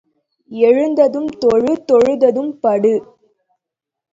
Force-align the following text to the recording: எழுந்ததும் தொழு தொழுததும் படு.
எழுந்ததும் 0.51 1.27
தொழு 1.39 1.73
தொழுததும் 1.91 2.51
படு. 2.59 2.93